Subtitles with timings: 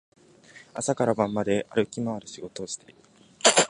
[0.73, 2.95] 朝から晩まで歩き回る仕事をしている